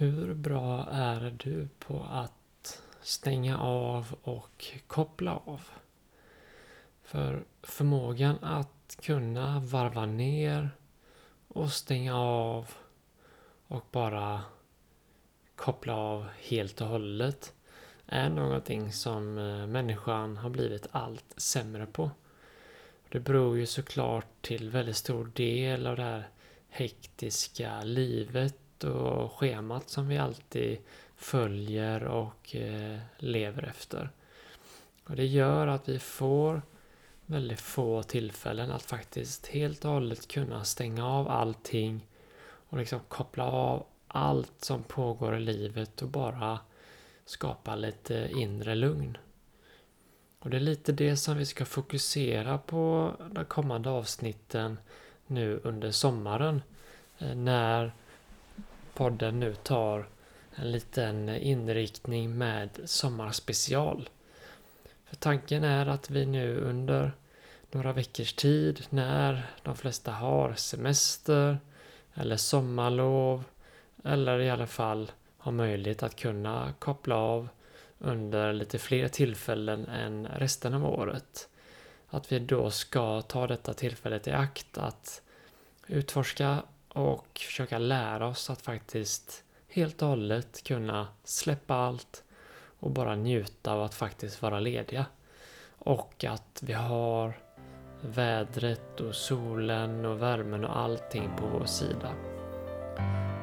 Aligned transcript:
Hur 0.00 0.34
bra 0.34 0.88
är 0.90 1.36
du 1.44 1.68
på 1.78 2.06
att 2.10 2.82
stänga 3.00 3.58
av 3.58 4.14
och 4.22 4.66
koppla 4.86 5.36
av? 5.36 5.62
För 7.02 7.44
förmågan 7.62 8.38
att 8.42 8.98
kunna 9.02 9.60
varva 9.60 10.06
ner 10.06 10.70
och 11.48 11.72
stänga 11.72 12.16
av 12.16 12.70
och 13.66 13.86
bara 13.90 14.42
koppla 15.56 15.96
av 15.96 16.26
helt 16.38 16.80
och 16.80 16.88
hållet 16.88 17.54
är 18.06 18.30
någonting 18.30 18.92
som 18.92 19.38
eh, 19.38 19.66
människan 19.66 20.36
har 20.36 20.50
blivit 20.50 20.86
allt 20.90 21.34
sämre 21.36 21.86
på. 21.86 22.10
Det 23.08 23.20
beror 23.20 23.58
ju 23.58 23.66
såklart 23.66 24.42
till 24.42 24.70
väldigt 24.70 24.96
stor 24.96 25.30
del 25.34 25.86
av 25.86 25.96
det 25.96 26.02
här 26.02 26.28
hektiska 26.68 27.82
livet 27.82 28.67
och 28.84 29.32
schemat 29.32 29.90
som 29.90 30.08
vi 30.08 30.18
alltid 30.18 30.78
följer 31.16 32.04
och 32.04 32.56
eh, 32.56 32.98
lever 33.18 33.62
efter. 33.62 34.10
Och 35.04 35.16
det 35.16 35.26
gör 35.26 35.66
att 35.66 35.88
vi 35.88 35.98
får 35.98 36.62
väldigt 37.26 37.60
få 37.60 38.02
tillfällen 38.02 38.70
att 38.70 38.82
faktiskt 38.82 39.46
helt 39.46 39.84
och 39.84 39.90
hållet 39.90 40.28
kunna 40.28 40.64
stänga 40.64 41.06
av 41.06 41.28
allting 41.28 42.06
och 42.68 42.78
liksom 42.78 43.00
koppla 43.08 43.44
av 43.44 43.86
allt 44.08 44.64
som 44.64 44.82
pågår 44.82 45.36
i 45.36 45.40
livet 45.40 46.02
och 46.02 46.08
bara 46.08 46.58
skapa 47.24 47.76
lite 47.76 48.30
inre 48.32 48.74
lugn. 48.74 49.18
Och 50.38 50.50
det 50.50 50.56
är 50.56 50.60
lite 50.60 50.92
det 50.92 51.16
som 51.16 51.36
vi 51.36 51.46
ska 51.46 51.64
fokusera 51.64 52.58
på 52.58 53.12
de 53.30 53.44
kommande 53.44 53.90
avsnitten 53.90 54.78
nu 55.26 55.60
under 55.64 55.90
sommaren. 55.90 56.62
Eh, 57.18 57.34
när 57.34 57.92
podden 58.98 59.40
nu 59.40 59.54
tar 59.54 60.08
en 60.54 60.72
liten 60.72 61.28
inriktning 61.28 62.38
med 62.38 62.70
sommarspecial. 62.84 64.08
För 65.04 65.16
tanken 65.16 65.64
är 65.64 65.86
att 65.86 66.10
vi 66.10 66.26
nu 66.26 66.60
under 66.60 67.12
några 67.70 67.92
veckors 67.92 68.32
tid 68.32 68.86
när 68.90 69.50
de 69.62 69.76
flesta 69.76 70.12
har 70.12 70.54
semester 70.54 71.58
eller 72.14 72.36
sommarlov 72.36 73.44
eller 74.04 74.40
i 74.40 74.50
alla 74.50 74.66
fall 74.66 75.12
har 75.38 75.52
möjlighet 75.52 76.02
att 76.02 76.16
kunna 76.16 76.74
koppla 76.78 77.16
av 77.16 77.48
under 77.98 78.52
lite 78.52 78.78
fler 78.78 79.08
tillfällen 79.08 79.86
än 79.86 80.26
resten 80.26 80.74
av 80.74 80.84
året. 80.84 81.48
Att 82.08 82.32
vi 82.32 82.38
då 82.38 82.70
ska 82.70 83.22
ta 83.22 83.46
detta 83.46 83.74
tillfället 83.74 84.26
i 84.26 84.30
akt 84.30 84.78
att 84.78 85.22
utforska 85.86 86.62
och 86.98 87.40
försöka 87.46 87.78
lära 87.78 88.26
oss 88.26 88.50
att 88.50 88.62
faktiskt 88.62 89.44
helt 89.68 90.02
och 90.02 90.08
hållet 90.08 90.62
kunna 90.64 91.08
släppa 91.24 91.74
allt 91.74 92.24
och 92.80 92.90
bara 92.90 93.16
njuta 93.16 93.72
av 93.72 93.82
att 93.82 93.94
faktiskt 93.94 94.42
vara 94.42 94.60
lediga. 94.60 95.06
Och 95.78 96.24
att 96.24 96.62
vi 96.62 96.72
har 96.72 97.32
vädret 98.00 99.00
och 99.00 99.14
solen 99.14 100.04
och 100.04 100.22
värmen 100.22 100.64
och 100.64 100.78
allting 100.78 101.30
på 101.38 101.46
vår 101.46 101.66
sida. 101.66 102.12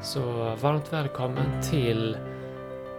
Så 0.02 0.56
varmt 0.56 0.94
välkommen 0.94 1.62
till 1.62 2.18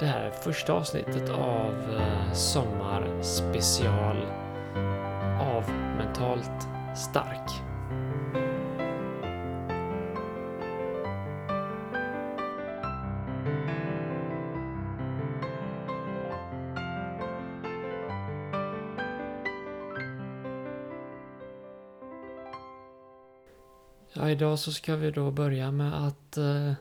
det 0.00 0.06
här 0.06 0.30
första 0.30 0.72
avsnittet 0.72 1.30
av 1.30 1.74
eh, 1.94 2.32
Sommarspecial 2.32 4.16
av 5.40 5.70
Mentalt 5.98 6.68
Stark. 6.96 7.65
Ja, 24.18 24.30
idag 24.30 24.58
så 24.58 24.72
ska 24.72 24.96
vi 24.96 25.10
då 25.10 25.30
börja 25.30 25.70
med 25.70 26.06
att 26.06 26.36
eh, 26.36 26.72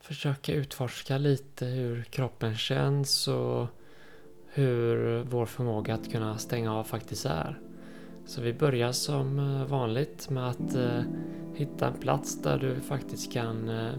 försöka 0.00 0.54
utforska 0.54 1.18
lite 1.18 1.66
hur 1.66 2.02
kroppen 2.02 2.56
känns 2.56 3.28
och 3.28 3.66
hur 4.46 5.22
vår 5.22 5.46
förmåga 5.46 5.94
att 5.94 6.12
kunna 6.12 6.38
stänga 6.38 6.74
av 6.74 6.84
faktiskt 6.84 7.26
är. 7.26 7.58
Så 8.26 8.40
vi 8.40 8.52
börjar 8.52 8.92
som 8.92 9.38
eh, 9.38 9.66
vanligt 9.66 10.30
med 10.30 10.48
att 10.48 10.74
eh, 10.74 11.02
hitta 11.54 11.86
en 11.86 12.00
plats 12.00 12.42
där 12.42 12.58
du 12.58 12.80
faktiskt 12.80 13.32
kan 13.32 13.68
eh, 13.68 13.92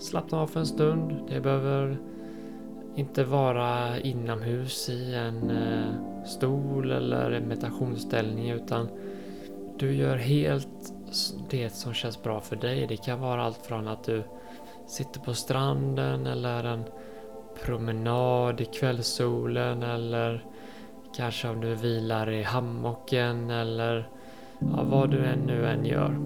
slappna 0.00 0.38
av 0.38 0.46
för 0.46 0.60
en 0.60 0.66
stund. 0.66 1.28
Det 1.28 1.40
behöver 1.40 1.98
inte 2.96 3.24
vara 3.24 4.00
inomhus 4.00 4.88
i 4.88 5.14
en 5.14 5.50
eh, 5.50 6.24
stol 6.26 6.90
eller 6.90 7.30
en 7.30 7.48
meditationsställning 7.48 8.50
utan 8.50 8.88
du 9.78 9.94
gör 9.94 10.16
helt 10.16 10.94
det 11.50 11.70
som 11.70 11.94
känns 11.94 12.22
bra 12.22 12.40
för 12.40 12.56
dig. 12.56 12.86
Det 12.86 12.96
kan 12.96 13.20
vara 13.20 13.42
allt 13.42 13.66
från 13.66 13.88
att 13.88 14.04
du 14.04 14.22
sitter 14.86 15.20
på 15.20 15.34
stranden 15.34 16.26
eller 16.26 16.64
en 16.64 16.84
promenad 17.64 18.60
i 18.60 18.64
kvällssolen 18.64 19.82
eller 19.82 20.44
kanske 21.16 21.48
om 21.48 21.60
du 21.60 21.74
vilar 21.74 22.30
i 22.30 22.42
hammocken 22.42 23.50
eller 23.50 24.08
ja, 24.58 24.82
vad 24.90 25.10
du 25.10 25.24
än 25.24 25.38
nu 25.38 25.66
än 25.66 25.84
gör. 25.84 26.18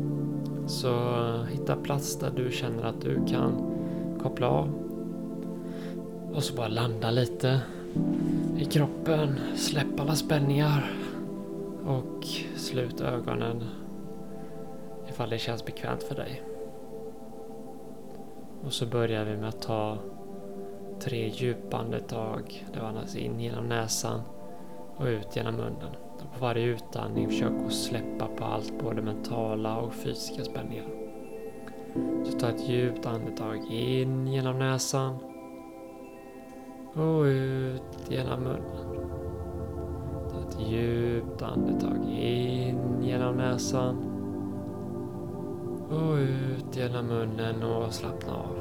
Så 0.67 0.89
eh, 0.89 1.45
hitta 1.45 1.77
plats 1.77 2.19
där 2.19 2.31
du 2.37 2.51
känner 2.53 2.83
att 2.83 3.01
du 3.01 3.27
kan 3.27 3.53
koppla 4.23 4.49
av. 4.49 4.75
Och 6.35 6.45
så 6.45 6.55
bara 6.55 6.69
landa 6.69 7.11
lite 7.11 7.61
i 8.59 8.65
kroppen. 8.65 9.39
Släpp 9.57 10.01
alla 10.01 10.15
spänningar. 10.15 10.93
Och 11.87 12.27
slut 12.57 13.01
ögonen 13.01 13.63
ifall 15.13 15.31
det 15.31 15.39
känns 15.39 15.65
bekvämt 15.65 16.03
för 16.03 16.15
dig. 16.15 16.43
Och 18.65 18.73
så 18.73 18.87
börjar 18.87 19.25
vi 19.25 19.37
med 19.37 19.49
att 19.49 19.63
ta 19.63 19.99
tre 21.01 21.29
djupa 21.29 21.77
andetag. 21.77 22.67
Det 22.75 22.81
andas 22.81 23.17
in 23.17 23.41
genom 23.41 23.69
näsan 23.69 24.21
och 24.97 25.05
ut 25.07 25.37
genom 25.37 25.55
munnen. 25.55 25.97
Och 26.15 26.33
på 26.33 26.41
varje 26.41 26.65
utandning 26.65 27.29
försök 27.29 27.53
att 27.67 27.73
släppa 27.73 28.27
på 28.27 28.45
allt, 28.45 28.83
både 28.83 29.03
mentala 29.03 29.77
och 29.77 29.95
fysiska 29.95 30.45
spänningar. 30.45 30.87
Så 32.25 32.39
ta 32.39 32.49
ett 32.49 32.69
djupt 32.69 33.07
andetag 33.07 33.57
in 33.73 34.27
genom 34.27 34.59
näsan 34.59 35.19
och 36.95 37.23
ut 37.23 38.11
genom 38.11 38.43
munnen. 38.43 39.11
Ta 40.31 40.39
ett 40.49 40.71
djupt 40.71 41.43
andetag 41.43 42.09
in 42.11 43.03
genom 43.03 43.37
näsan 43.37 44.12
och 45.93 46.15
ut 46.15 46.77
genom 46.77 47.07
munnen 47.07 47.63
och 47.63 47.93
slappna 47.93 48.33
av. 48.35 48.57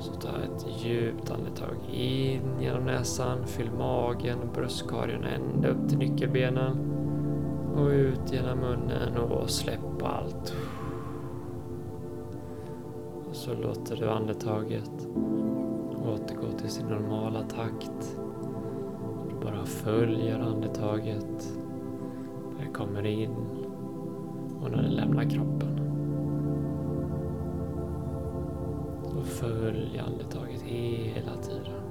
Så 0.00 0.12
ta 0.12 0.28
ett 0.28 0.84
djupt 0.84 1.30
andetag 1.30 1.76
in 1.92 2.60
genom 2.60 2.84
näsan. 2.84 3.46
Fyll 3.46 3.70
magen 3.78 4.38
och 4.38 4.48
bröstkorgen 4.54 5.24
ända 5.24 5.68
upp 5.68 5.88
till 5.88 5.98
nyckelbenen. 5.98 6.76
Och 7.76 7.88
ut 7.88 8.32
genom 8.32 8.58
munnen 8.58 9.16
och 9.16 9.50
släpp 9.50 10.02
allt. 10.02 10.54
Och 13.28 13.36
så 13.36 13.54
låter 13.54 13.96
du 13.96 14.08
andetaget 14.08 15.08
återgå 16.04 16.58
till 16.58 16.70
sin 16.70 16.86
normala 16.86 17.42
takt. 17.42 18.16
Du 19.28 19.44
bara 19.44 19.64
följer 19.64 20.38
andetaget. 20.38 21.52
Det 22.58 22.72
kommer 22.72 23.06
in 23.06 23.51
och 24.62 24.70
när 24.70 24.82
den 24.82 24.94
lämnar 24.94 25.24
kroppen. 25.24 25.78
Så 29.04 29.22
följ 29.22 29.98
andetaget 29.98 30.62
hela 30.62 31.36
tiden. 31.36 31.82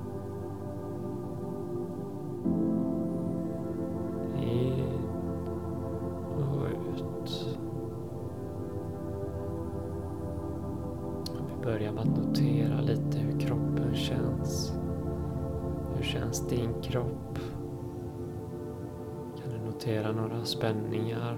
In 4.44 4.84
och 6.38 6.66
ut. 6.68 7.58
Vi 11.48 11.66
börjar 11.66 11.92
med 11.92 12.02
att 12.02 12.18
notera 12.18 12.82
lite 12.82 13.18
hur 13.18 13.40
kroppen 13.40 13.96
känns. 13.96 14.74
Hur 15.96 16.04
känns 16.04 16.48
din 16.48 16.74
kropp? 16.82 17.40
Kan 19.42 19.54
du 19.54 19.66
notera 19.66 20.12
några 20.12 20.46
spänningar? 20.46 21.38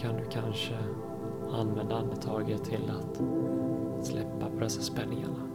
Kan 0.00 0.16
du 0.16 0.24
kanske 0.30 0.74
använda 1.52 1.96
andetaget 1.96 2.64
till 2.64 2.90
att 2.90 3.16
släppa 4.06 4.50
på 4.50 4.60
dessa 4.60 4.80
spänningarna. 4.80 5.45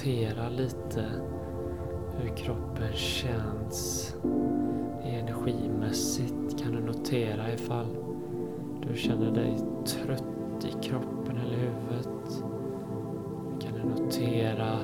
Notera 0.00 0.48
lite 0.48 1.04
hur 2.16 2.36
kroppen 2.36 2.92
känns 2.94 4.14
energimässigt. 5.02 6.62
Kan 6.62 6.72
du 6.72 6.80
notera 6.80 7.52
ifall 7.52 7.86
du 8.88 8.96
känner 8.96 9.30
dig 9.30 9.58
trött 9.86 10.64
i 10.64 10.82
kroppen 10.82 11.36
eller 11.36 11.56
huvudet? 11.56 12.44
Kan 13.60 13.72
du 13.74 14.02
notera 14.02 14.78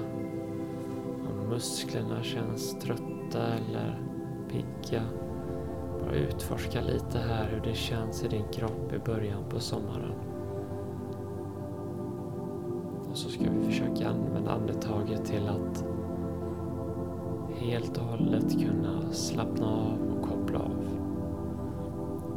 om 1.31 1.49
musklerna 1.49 2.23
känns 2.23 2.79
trötta 2.79 3.47
eller 3.47 4.01
pigga? 4.49 5.03
Bara 6.01 6.15
utforska 6.15 6.81
lite 6.81 7.19
här 7.19 7.49
hur 7.53 7.71
det 7.71 7.77
känns 7.77 8.25
i 8.25 8.29
din 8.29 8.49
kropp 8.53 8.93
i 8.93 8.99
början 8.99 9.45
på 9.51 9.61
sommaren. 9.61 10.36
Försöka 14.47 14.51
andetaget 14.51 15.25
till 15.25 15.49
att 15.49 15.85
helt 17.59 17.99
och 17.99 18.05
hållet 18.05 18.53
kunna 18.53 19.13
slappna 19.13 19.67
av 19.67 20.17
och 20.17 20.29
koppla 20.29 20.59
av. 20.59 20.87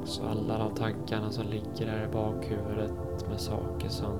Så 0.05 0.23
alla 0.23 0.57
de 0.57 0.75
tankarna 0.75 1.31
som 1.31 1.47
ligger 1.47 1.85
där 1.85 2.07
i 2.09 2.13
bakhuvudet 2.13 3.29
med 3.29 3.39
saker 3.39 3.89
som 3.89 4.11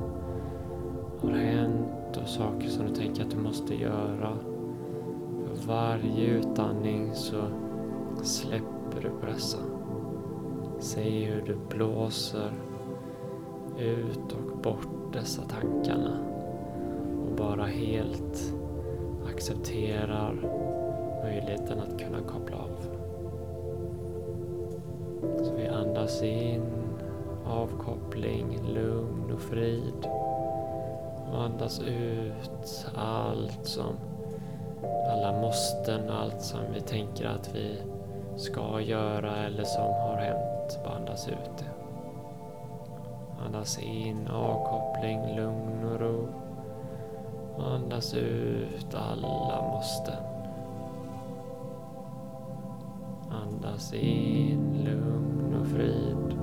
har 1.22 1.30
hänt 1.30 2.18
och 2.22 2.28
saker 2.28 2.68
som 2.68 2.86
du 2.86 2.96
tänker 2.96 3.24
att 3.24 3.32
du 3.32 3.38
måste 3.38 3.76
göra. 3.76 4.38
För 5.46 5.68
varje 5.68 6.28
utandning 6.28 7.12
så 7.14 7.42
släpper 8.24 9.02
du 9.02 9.10
på 9.10 9.26
dessa. 9.26 9.58
Se 10.80 11.26
hur 11.26 11.42
du 11.42 11.58
blåser 11.76 12.52
ut 13.78 14.34
och 14.34 14.58
bort 14.58 15.14
dessa 15.14 15.42
tankarna 15.42 16.29
helt 17.69 18.54
accepterar 19.33 20.33
möjligheten 21.24 21.80
att 21.80 22.00
kunna 22.00 22.19
koppla 22.27 22.57
av. 22.57 23.00
Så 25.44 25.54
vi 25.56 25.68
andas 25.68 26.24
in 26.24 26.66
avkoppling, 27.45 28.60
lugn 28.74 29.31
och 29.33 29.42
frid. 29.42 30.07
Och 31.31 31.44
andas 31.44 31.80
ut 31.80 32.88
allt 32.95 33.66
som 33.66 33.95
alla 35.12 35.42
måsten, 35.42 36.10
och 36.10 36.16
allt 36.16 36.42
som 36.42 36.60
vi 36.74 36.81
tänker 36.81 37.25
att 37.25 37.56
vi 37.56 37.77
ska 38.38 38.81
göra 38.81 39.45
eller 39.45 39.63
som 39.63 39.94
har 39.94 40.18
hänt. 40.18 40.80
Bara 40.83 40.95
andas 40.95 41.27
ut 41.27 41.57
det. 41.57 41.66
Andas 43.45 43.80
in 43.80 44.27
avkoppling, 44.27 45.36
lugn 45.36 45.86
och 45.94 46.00
ro. 46.00 46.27
Och 47.60 47.72
andas 47.72 48.14
ut 48.14 48.94
alla 48.94 49.62
måsten. 49.62 50.24
Andas 53.32 53.94
in 53.94 54.84
lugn 54.84 55.56
och 55.62 55.68
frid. 55.68 56.40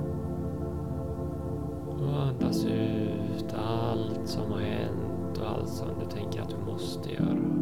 Och 1.98 2.22
andas 2.22 2.64
ut 2.64 3.54
allt 3.54 4.28
som 4.28 4.52
har 4.52 4.60
hänt 4.60 5.38
och 5.38 5.50
allt 5.50 5.68
som 5.68 5.88
du 6.00 6.06
tänker 6.16 6.42
att 6.42 6.50
du 6.50 6.72
måste 6.72 7.12
göra. 7.12 7.55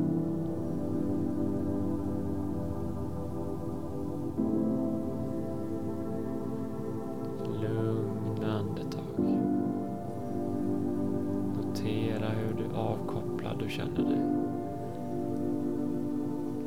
Känner 13.74 14.10
dig. 14.10 14.20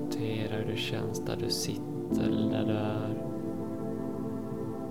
Notera 0.01 0.57
hur 0.57 0.71
det 0.71 0.77
känns 0.77 1.19
där 1.19 1.35
du 1.35 1.49
sitter 1.49 2.23
eller 2.23 2.51
där 2.51 2.65
du 2.65 2.73
är. 2.73 3.23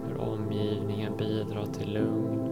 Hur 0.08 0.20
omgivningen 0.20 1.12
bidrar 1.16 1.66
till 1.66 1.92
lugn. 1.92 2.49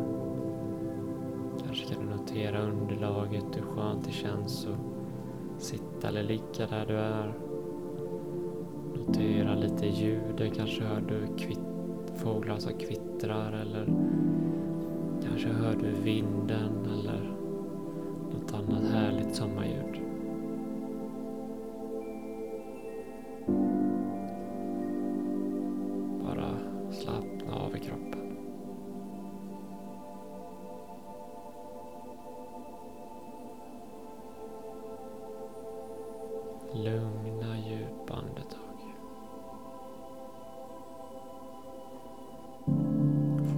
Kanske 1.66 1.94
kan 1.94 2.06
du 2.06 2.16
notera 2.16 2.62
underlaget, 2.62 3.44
hur 3.56 3.62
skönt 3.62 4.04
det 4.04 4.12
känns 4.12 4.66
att 4.66 5.62
sitta 5.62 6.08
eller 6.08 6.22
ligga 6.22 6.66
där 6.70 6.86
du 6.86 6.96
är. 6.96 7.34
Notera 8.94 9.54
lite 9.54 9.86
ljud, 9.86 10.52
kanske 10.56 10.84
hör 10.84 11.00
du 11.00 11.44
kvitt, 11.44 11.58
fåglar 12.16 12.58
som 12.58 12.72
kvittrar 12.72 13.52
eller 13.52 13.86
kanske 15.28 15.48
hör 15.48 15.74
du 15.74 15.90
vinden 16.02 16.86
eller 16.92 17.33
annat 18.68 18.92
härligt 18.92 19.34
sommarljud. 19.34 20.00
Bara 26.24 26.58
slappna 26.90 27.54
av 27.54 27.76
i 27.76 27.80
kroppen. 27.80 28.20
Lugna 36.74 37.58
djupa 37.58 38.14
andetag. 38.14 38.94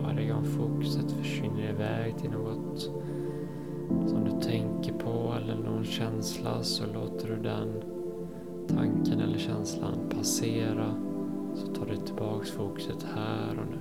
Varje 0.02 0.32
gång 0.32 0.44
fokuset 0.44 1.12
försvinner 1.12 1.70
iväg 1.70 2.18
till 2.18 2.30
något 2.30 2.80
som 4.06 4.25
du 4.25 4.30
tänker 4.30 4.75
eller 5.50 5.70
någon 5.70 5.84
känsla 5.84 6.62
så 6.62 6.84
låter 6.86 7.28
du 7.28 7.36
den 7.36 7.82
tanken 8.68 9.20
eller 9.20 9.38
känslan 9.38 9.98
passera. 10.10 10.94
Så 11.54 11.66
tar 11.66 11.86
du 11.86 11.96
tillbaks 11.96 12.50
fokuset 12.50 13.06
här 13.14 13.58
och 13.58 13.66
nu. 13.70 13.78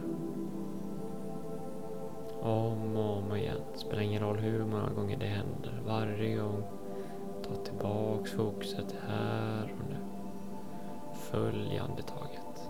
Om 2.41 2.98
och 2.98 3.17
om 3.17 3.36
igen. 3.36 3.62
Spelar 3.75 4.01
ingen 4.01 4.22
roll 4.22 4.38
hur 4.38 4.65
många 4.65 4.89
gånger 4.95 5.17
det 5.17 5.25
händer. 5.25 5.81
Varje 5.88 6.38
gång 6.38 6.63
ta 7.43 7.55
tillbaks 7.55 8.31
fokuset 8.31 8.95
här 9.07 9.63
och 9.63 9.89
nu. 9.89 9.98
Följ 11.13 11.77
andetaget. 11.77 12.69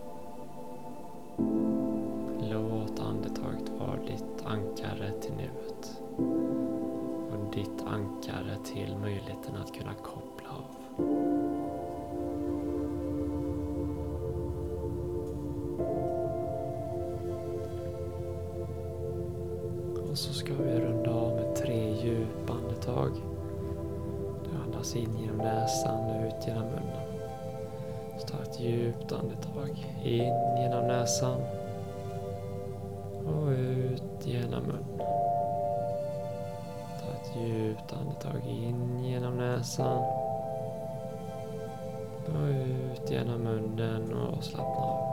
Låt 2.51 2.99
andetaget 2.99 3.69
vara 3.79 3.99
ditt 4.07 4.45
ankare 4.45 5.11
till 5.21 5.33
nuet. 5.33 6.01
Ditt 7.55 7.85
ankare 7.85 8.57
till 8.63 8.97
möjligheten 8.97 9.55
att 9.55 9.73
kunna 9.73 9.93
koppla 9.93 10.49
av. 10.49 10.75
Och 20.09 20.17
så 20.17 20.33
ska 20.33 20.53
vi 20.53 20.79
runda 20.79 21.11
av 21.11 21.35
med 21.35 21.55
tre 21.55 21.95
djupa 22.03 22.53
andetag. 22.53 23.11
Du 24.43 24.57
andas 24.65 24.95
in 24.95 25.17
genom 25.17 25.37
näsan 25.37 26.09
och 26.09 26.27
ut 26.27 26.47
genom 26.47 26.63
munnen. 26.63 27.05
Så 28.19 28.27
ta 28.27 28.43
ett 28.43 28.59
djupt 28.59 29.11
andetag. 29.11 29.95
In 30.03 30.61
genom 30.61 30.87
näsan. 30.87 31.64
Djupt 37.75 37.93
andetag 37.93 38.47
in 38.47 39.03
genom 39.03 39.37
näsan. 39.37 40.03
Och 42.27 42.49
ut 42.49 43.11
genom 43.11 43.41
munnen 43.41 44.13
och 44.13 44.43
slappna 44.43 44.83
av. 44.83 45.05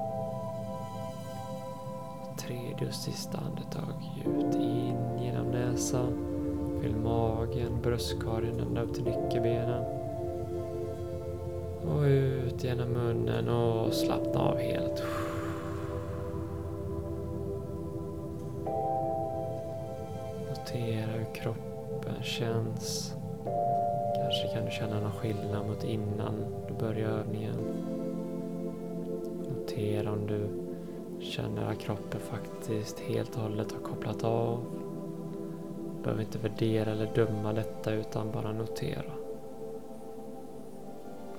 Tredje 2.38 2.88
och 2.88 2.94
sista 2.94 3.38
andetag. 3.38 3.94
Ut 4.20 4.54
in 4.54 5.22
genom 5.22 5.46
näsan. 5.46 6.28
Fyll 6.82 6.96
magen, 6.96 7.80
bröstkorgen 7.82 8.60
ända 8.60 8.82
upp 8.82 8.94
till 8.94 9.04
nyckelbenen. 9.04 9.84
Och 11.88 12.02
ut 12.02 12.64
genom 12.64 12.88
munnen 12.88 13.48
och 13.48 13.92
slappna 13.92 14.40
av 14.40 14.58
helt. 14.58 15.02
Känns. 22.22 23.14
Kanske 24.14 24.48
kan 24.54 24.64
du 24.64 24.70
känna 24.70 25.00
någon 25.00 25.12
skillnad 25.12 25.66
mot 25.66 25.84
innan 25.84 26.44
du 26.68 26.74
börjar 26.74 27.08
övningen. 27.08 27.56
Notera 29.48 30.12
om 30.12 30.26
du 30.26 30.48
känner 31.20 31.70
att 31.70 31.78
kroppen 31.78 32.20
faktiskt 32.20 33.00
helt 33.00 33.36
och 33.36 33.42
hållet 33.42 33.72
har 33.72 33.80
kopplat 33.80 34.24
av. 34.24 34.64
Du 35.96 36.02
behöver 36.02 36.22
inte 36.22 36.38
värdera 36.38 36.90
eller 36.90 37.14
döma 37.14 37.52
detta 37.52 37.92
utan 37.92 38.30
bara 38.30 38.52
notera. 38.52 39.12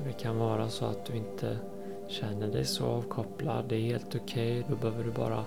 Det 0.05 0.13
kan 0.13 0.37
vara 0.37 0.69
så 0.69 0.85
att 0.85 1.05
du 1.05 1.17
inte 1.17 1.57
känner 2.07 2.47
dig 2.47 2.65
så 2.65 2.85
avkopplad. 2.85 3.65
Det 3.69 3.75
är 3.75 3.81
helt 3.81 4.15
okej. 4.15 4.59
Okay. 4.59 4.63
Då 4.69 4.75
behöver 4.75 5.03
du 5.03 5.11
bara 5.11 5.45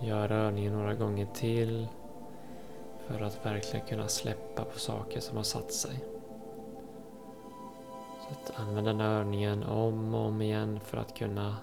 göra 0.00 0.34
övningen 0.34 0.72
några 0.72 0.94
gånger 0.94 1.26
till 1.34 1.86
för 3.06 3.20
att 3.20 3.46
verkligen 3.46 3.86
kunna 3.86 4.08
släppa 4.08 4.64
på 4.64 4.78
saker 4.78 5.20
som 5.20 5.36
har 5.36 5.44
satt 5.44 5.72
sig. 5.72 6.04
Så 8.20 8.28
Att 8.30 8.60
använda 8.60 8.90
den 8.90 9.00
här 9.00 9.20
övningen 9.20 9.62
om 9.62 10.14
och 10.14 10.26
om 10.26 10.42
igen 10.42 10.80
för 10.80 10.98
att 10.98 11.18
kunna 11.18 11.56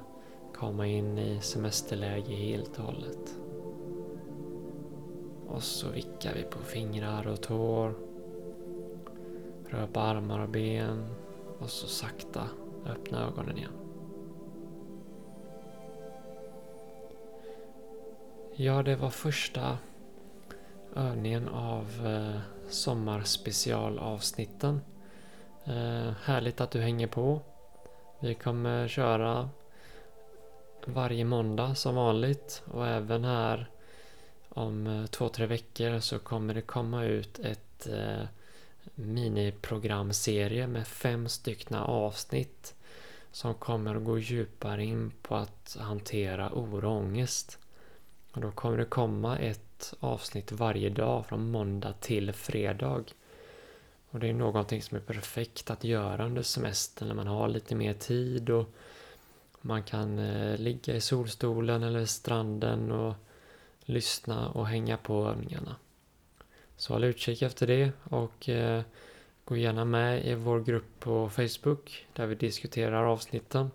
komma 0.56 0.88
in 0.88 1.18
i 1.18 1.42
semesterläge 1.42 2.36
helt 2.36 2.80
och 2.80 2.86
hållet. 2.86 3.36
Och 5.48 5.64
så 5.64 5.90
vickar 5.90 6.34
vi 6.34 6.44
på 6.44 6.60
fingrar 6.60 7.28
och 7.28 7.42
tår. 7.42 7.94
Rör 9.70 9.88
på 9.88 10.00
armar 10.00 10.40
och 10.40 10.50
ben. 10.50 11.06
Och 11.60 11.70
så 11.70 11.88
sakta 11.88 12.44
öppna 12.86 13.28
ögonen 13.28 13.58
igen. 13.58 13.72
Ja, 18.56 18.84
det 18.84 18.96
var 18.96 19.10
första 19.10 19.78
övningen 20.96 21.50
av 21.50 22.08
eh, 22.08 22.40
sommarspecialavsnitten. 22.70 24.82
Eh, 25.66 26.12
härligt 26.24 26.62
att 26.62 26.72
du 26.72 26.80
hänger 26.80 27.08
på. 27.08 27.42
Vi 28.20 28.36
kommer 28.36 28.88
köra 28.88 29.50
varje 30.86 31.26
måndag 31.26 31.76
som 31.76 31.96
vanligt 31.96 32.64
och 32.66 32.88
även 32.88 33.24
här 33.24 33.70
om 34.50 34.88
eh, 34.88 35.06
två, 35.06 35.30
tre 35.30 35.46
veckor 35.46 36.00
så 36.00 36.20
kommer 36.20 36.54
det 36.54 36.62
komma 36.62 37.04
ut 37.04 37.40
ett 37.40 37.88
eh, 37.88 38.24
miniprogramserie 38.96 40.68
med 40.68 40.88
fem 40.88 41.30
styckna 41.30 41.86
avsnitt 41.86 42.76
som 43.32 43.54
kommer 43.54 43.96
att 43.96 44.04
gå 44.04 44.20
djupare 44.20 44.86
in 44.86 45.12
på 45.22 45.36
att 45.36 45.78
hantera 45.80 46.50
oro 46.54 46.90
och 46.90 46.98
ångest. 46.98 47.60
Och 48.34 48.42
då 48.42 48.52
kommer 48.52 48.78
det 48.78 48.86
komma 48.86 49.38
ett 49.38 49.69
avsnitt 50.00 50.52
varje 50.52 50.90
dag 50.90 51.26
från 51.26 51.52
måndag 51.52 51.94
till 52.00 52.34
fredag. 52.34 53.04
Och 54.10 54.20
det 54.20 54.28
är 54.28 54.34
någonting 54.34 54.82
som 54.82 54.98
är 54.98 55.02
perfekt 55.02 55.70
att 55.72 55.84
göra 55.84 56.26
under 56.26 56.42
semestern 56.42 57.08
när 57.08 57.16
man 57.16 57.28
har 57.28 57.48
lite 57.48 57.76
mer 57.76 57.94
tid 57.94 58.50
och 58.50 58.70
man 59.62 59.84
kan 59.84 60.20
eh, 60.20 60.58
ligga 60.58 60.96
i 60.96 61.02
solstolen 61.02 61.84
eller 61.84 62.06
stranden 62.06 62.92
och 62.92 63.14
lyssna 63.82 64.50
och 64.50 64.68
hänga 64.68 64.98
på 64.98 65.28
övningarna. 65.28 65.76
Så 66.78 66.94
håll 66.94 67.04
utkik 67.04 67.42
efter 67.42 67.68
det 67.68 67.92
och 68.04 68.50
eh, 68.50 68.82
gå 69.46 69.58
gärna 69.58 69.86
med 69.86 70.26
i 70.26 70.34
vår 70.34 70.60
grupp 70.60 71.00
på 71.00 71.30
Facebook 71.30 72.08
där 72.14 72.26
vi 72.26 72.36
diskuterar 72.36 73.06
avsnitten. 73.06 73.72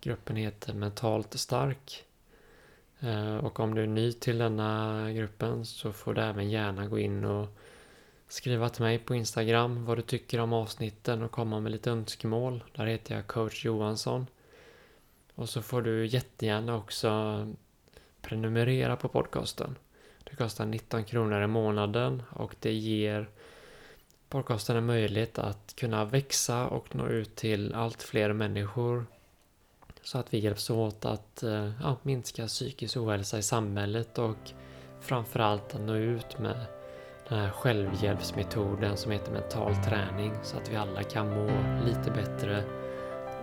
Gruppen 0.00 0.36
heter 0.36 0.74
Mentalt 0.74 1.38
Stark. 1.38 2.05
Eh, 3.00 3.36
och 3.36 3.60
om 3.60 3.74
du 3.74 3.82
är 3.82 3.86
ny 3.86 4.12
till 4.12 4.38
denna 4.38 5.12
gruppen 5.12 5.64
så 5.64 5.92
får 5.92 6.14
du 6.14 6.20
även 6.20 6.50
gärna 6.50 6.86
gå 6.86 6.98
in 6.98 7.24
och 7.24 7.48
skriva 8.28 8.68
till 8.68 8.82
mig 8.82 8.98
på 8.98 9.14
Instagram 9.14 9.84
vad 9.84 9.98
du 9.98 10.02
tycker 10.02 10.40
om 10.40 10.52
avsnitten 10.52 11.22
och 11.22 11.30
komma 11.30 11.60
med 11.60 11.72
lite 11.72 11.90
önskemål. 11.90 12.64
Där 12.74 12.86
heter 12.86 13.14
jag 13.14 13.26
coach 13.26 13.64
Johansson. 13.64 14.26
Och 15.34 15.48
så 15.48 15.62
får 15.62 15.82
du 15.82 16.06
jättegärna 16.06 16.76
också 16.76 17.46
prenumerera 18.22 18.96
på 18.96 19.08
podcasten. 19.08 19.76
Det 20.24 20.36
kostar 20.36 20.66
19 20.66 21.04
kronor 21.04 21.42
i 21.42 21.46
månaden 21.46 22.22
och 22.30 22.54
det 22.60 22.72
ger 22.72 23.28
podcasten 24.28 24.76
en 24.76 24.86
möjlighet 24.86 25.38
att 25.38 25.76
kunna 25.76 26.04
växa 26.04 26.66
och 26.66 26.94
nå 26.96 27.06
ut 27.08 27.36
till 27.36 27.74
allt 27.74 28.02
fler 28.02 28.32
människor 28.32 29.06
så 30.06 30.18
att 30.18 30.34
vi 30.34 30.38
hjälps 30.38 30.70
åt 30.70 31.04
att 31.04 31.42
eh, 31.42 31.70
ja, 31.82 31.96
minska 32.02 32.46
psykisk 32.46 32.96
ohälsa 32.96 33.38
i 33.38 33.42
samhället 33.42 34.18
och 34.18 34.36
framförallt 35.00 35.74
att 35.74 35.80
nå 35.80 35.94
ut 35.94 36.38
med 36.38 36.66
den 37.28 37.38
här 37.38 37.50
självhjälpsmetoden 37.50 38.96
som 38.96 39.12
heter 39.12 39.32
mental 39.32 39.74
träning 39.76 40.32
så 40.42 40.56
att 40.56 40.70
vi 40.70 40.76
alla 40.76 41.02
kan 41.02 41.28
må 41.28 41.50
lite 41.86 42.10
bättre, 42.10 42.64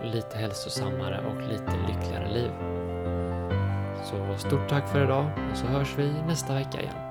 lite 0.04 0.36
hälsosammare 0.36 1.24
och 1.26 1.52
lite 1.52 1.72
lyckligare 1.88 2.34
liv. 2.34 2.50
Så 4.04 4.48
stort 4.48 4.68
tack 4.68 4.88
för 4.88 5.04
idag 5.04 5.30
och 5.50 5.56
så 5.56 5.66
hörs 5.66 5.94
vi 5.98 6.12
nästa 6.26 6.54
vecka 6.54 6.80
igen. 6.80 7.03